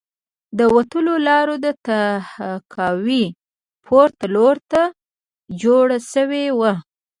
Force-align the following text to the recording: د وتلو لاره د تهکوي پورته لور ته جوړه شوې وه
د 0.57 0.59
وتلو 0.75 1.13
لاره 1.27 1.55
د 1.65 1.67
تهکوي 1.87 3.25
پورته 3.85 4.25
لور 4.35 4.57
ته 4.71 4.81
جوړه 5.61 5.97
شوې 6.11 6.45
وه 6.59 6.73